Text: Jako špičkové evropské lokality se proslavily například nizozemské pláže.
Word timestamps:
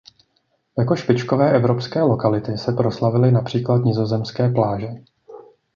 Jako 0.77 0.95
špičkové 0.95 1.51
evropské 1.51 2.01
lokality 2.01 2.57
se 2.57 2.71
proslavily 2.71 3.31
například 3.31 3.85
nizozemské 3.85 4.49
pláže. 4.49 4.89